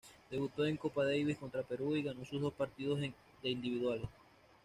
[0.31, 3.13] Debutó en Copa Davis contra Perú y ganó sus dos partidos de
[3.51, 4.09] individuales.